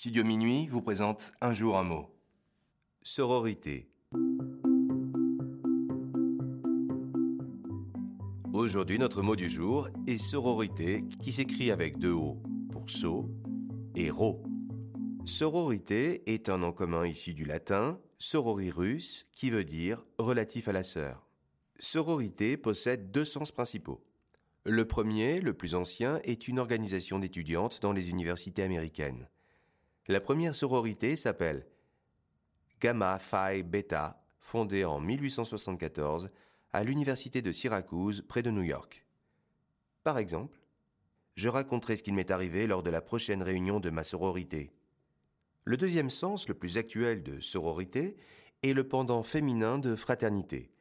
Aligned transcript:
Studio 0.00 0.24
Minuit 0.24 0.66
vous 0.68 0.80
présente 0.80 1.30
Un 1.42 1.52
jour 1.52 1.76
un 1.76 1.82
mot. 1.82 2.08
Sororité. 3.02 3.90
Aujourd'hui, 8.50 8.98
notre 8.98 9.20
mot 9.20 9.36
du 9.36 9.50
jour 9.50 9.90
est 10.06 10.16
sororité 10.16 11.04
qui 11.22 11.32
s'écrit 11.32 11.70
avec 11.70 11.98
deux 11.98 12.12
O 12.12 12.40
pour 12.72 12.88
so 12.88 13.28
et 13.94 14.10
ro. 14.10 14.42
Sororité 15.26 16.22
est 16.32 16.48
un 16.48 16.56
nom 16.56 16.72
commun 16.72 17.06
issu 17.06 17.34
du 17.34 17.44
latin 17.44 18.00
sororirus 18.18 19.26
qui 19.32 19.50
veut 19.50 19.64
dire 19.64 20.02
relatif 20.16 20.66
à 20.68 20.72
la 20.72 20.82
sœur. 20.82 21.28
Sororité 21.78 22.56
possède 22.56 23.10
deux 23.10 23.26
sens 23.26 23.52
principaux. 23.52 24.02
Le 24.64 24.86
premier, 24.86 25.42
le 25.42 25.52
plus 25.52 25.74
ancien, 25.74 26.20
est 26.24 26.48
une 26.48 26.58
organisation 26.58 27.18
d'étudiantes 27.18 27.82
dans 27.82 27.92
les 27.92 28.08
universités 28.08 28.62
américaines. 28.62 29.28
La 30.10 30.20
première 30.20 30.56
sororité 30.56 31.14
s'appelle 31.14 31.64
Gamma 32.80 33.20
Phi 33.20 33.62
Beta, 33.62 34.20
fondée 34.40 34.84
en 34.84 34.98
1874 34.98 36.30
à 36.72 36.82
l'université 36.82 37.42
de 37.42 37.52
Syracuse 37.52 38.24
près 38.26 38.42
de 38.42 38.50
New 38.50 38.64
York. 38.64 39.06
Par 40.02 40.18
exemple, 40.18 40.58
je 41.36 41.48
raconterai 41.48 41.96
ce 41.96 42.02
qu'il 42.02 42.14
m'est 42.14 42.32
arrivé 42.32 42.66
lors 42.66 42.82
de 42.82 42.90
la 42.90 43.00
prochaine 43.00 43.44
réunion 43.44 43.78
de 43.78 43.88
ma 43.90 44.02
sororité. 44.02 44.72
Le 45.64 45.76
deuxième 45.76 46.10
sens, 46.10 46.48
le 46.48 46.54
plus 46.54 46.76
actuel 46.76 47.22
de 47.22 47.38
sororité, 47.38 48.16
est 48.64 48.72
le 48.72 48.88
pendant 48.88 49.22
féminin 49.22 49.78
de 49.78 49.94
fraternité. 49.94 50.72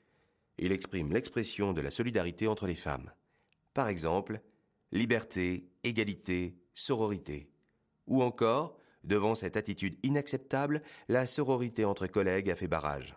Il 0.57 0.71
exprime 0.71 1.13
l'expression 1.13 1.71
de 1.71 1.81
la 1.81 1.91
solidarité 1.91 2.48
entre 2.48 2.65
les 2.65 2.73
femmes. 2.73 3.11
Par 3.75 3.89
exemple, 3.89 4.41
liberté, 4.91 5.70
égalité, 5.84 6.57
sororité. 6.73 7.51
Ou 8.07 8.23
encore, 8.23 8.78
devant 9.03 9.35
cette 9.35 9.58
attitude 9.58 9.98
inacceptable, 10.03 10.81
la 11.07 11.27
sororité 11.27 11.85
entre 11.85 12.07
collègues 12.07 12.49
a 12.49 12.55
fait 12.55 12.68
barrage. 12.68 13.15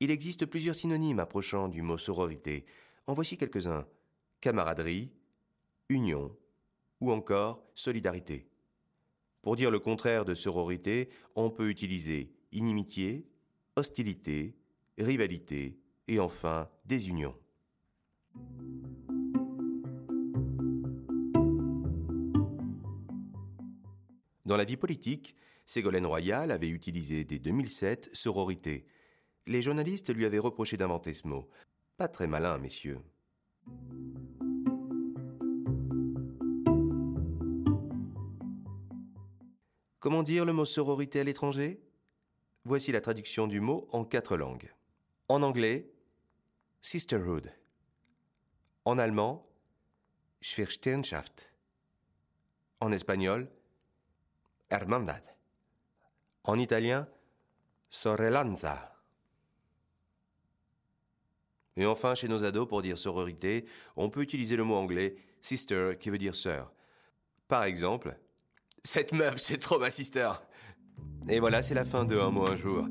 Il 0.00 0.10
existe 0.10 0.46
plusieurs 0.46 0.76
synonymes 0.76 1.18
approchant 1.18 1.68
du 1.68 1.82
mot 1.82 1.98
sororité. 1.98 2.64
En 3.06 3.14
voici 3.14 3.36
quelques-uns. 3.36 3.86
Camaraderie, 4.40 5.10
union 5.88 6.36
ou 7.00 7.10
encore 7.10 7.64
solidarité. 7.74 8.48
Pour 9.42 9.56
dire 9.56 9.70
le 9.70 9.80
contraire 9.80 10.24
de 10.24 10.34
sororité, 10.34 11.10
on 11.34 11.50
peut 11.50 11.68
utiliser 11.68 12.32
inimitié, 12.52 13.26
hostilité, 13.76 14.56
rivalité 14.98 15.78
et 16.06 16.20
enfin 16.20 16.68
désunion. 16.84 17.34
Dans 24.48 24.56
la 24.56 24.64
vie 24.64 24.78
politique, 24.78 25.36
Ségolène 25.66 26.06
Royal 26.06 26.50
avait 26.50 26.70
utilisé 26.70 27.22
dès 27.22 27.38
2007 27.38 28.08
sororité. 28.14 28.86
Les 29.46 29.60
journalistes 29.60 30.08
lui 30.14 30.24
avaient 30.24 30.38
reproché 30.38 30.78
d'inventer 30.78 31.12
ce 31.12 31.28
mot. 31.28 31.50
Pas 31.98 32.08
très 32.08 32.26
malin, 32.26 32.56
messieurs. 32.56 32.98
Comment 40.00 40.22
dire 40.22 40.46
le 40.46 40.54
mot 40.54 40.64
sororité 40.64 41.20
à 41.20 41.24
l'étranger? 41.24 41.82
Voici 42.64 42.90
la 42.90 43.02
traduction 43.02 43.48
du 43.48 43.60
mot 43.60 43.86
en 43.92 44.06
quatre 44.06 44.38
langues. 44.38 44.72
En 45.28 45.42
anglais, 45.42 45.92
sisterhood. 46.80 47.52
En 48.86 48.96
allemand, 48.96 49.46
Schwerstenschaft. 50.40 51.52
En 52.80 52.92
espagnol, 52.92 53.50
hermandad. 54.70 55.22
En 56.44 56.58
italien, 56.58 57.06
sorellanza. 57.90 58.94
Et 61.76 61.86
enfin, 61.86 62.14
chez 62.14 62.28
nos 62.28 62.44
ados, 62.44 62.66
pour 62.66 62.82
dire 62.82 62.98
sororité, 62.98 63.64
on 63.96 64.10
peut 64.10 64.22
utiliser 64.22 64.56
le 64.56 64.64
mot 64.64 64.74
anglais 64.74 65.16
sister 65.40 65.92
qui 65.98 66.10
veut 66.10 66.18
dire 66.18 66.34
sœur. 66.34 66.72
Par 67.46 67.64
exemple, 67.64 68.18
cette 68.82 69.12
meuf, 69.12 69.40
c'est 69.40 69.58
trop 69.58 69.78
ma 69.78 69.90
sister. 69.90 70.32
Et 71.28 71.40
voilà, 71.40 71.62
c'est 71.62 71.74
la 71.74 71.84
fin 71.84 72.04
de 72.04 72.18
Un 72.18 72.30
mot 72.30 72.48
un 72.48 72.56
jour. 72.56 72.88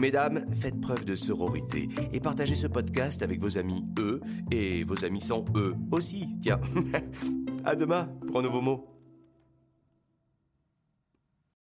Mesdames, 0.00 0.44
faites 0.60 0.80
preuve 0.80 1.04
de 1.04 1.14
sororité 1.14 1.88
et 2.12 2.20
partagez 2.20 2.54
ce 2.54 2.66
podcast 2.66 3.22
avec 3.22 3.40
vos 3.40 3.56
amis 3.56 3.84
eux 3.98 4.20
et 4.50 4.84
vos 4.84 5.04
amis 5.04 5.20
sans 5.20 5.44
eux 5.56 5.74
aussi. 5.90 6.28
Tiens, 6.42 6.60
à 7.64 7.74
demain 7.74 8.08
pour 8.26 8.40
un 8.40 8.42
nouveau 8.42 8.60
mot. 8.60 8.97